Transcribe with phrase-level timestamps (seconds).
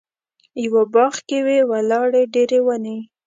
[0.63, 2.97] یوه باغ کې وې ولاړې ډېرې ونې.